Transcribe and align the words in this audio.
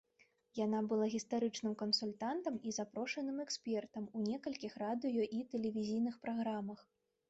Яна 0.59 0.79
была 0.93 1.09
гістарычным 1.15 1.73
кансультантам 1.83 2.57
і 2.69 2.75
запрошаным 2.79 3.37
экспертам 3.47 4.03
у 4.11 4.27
некалькіх 4.29 4.83
радыё- 4.89 5.31
і 5.41 5.47
тэлевізійных 5.57 6.23
праграмах. 6.27 6.89